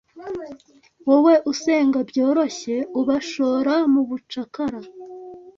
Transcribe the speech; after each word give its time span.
wowe 1.07 1.33
usenga 1.51 1.99
byoroshye 2.09 2.75
ubashora 2.99 3.73
mubucakara 3.93 4.79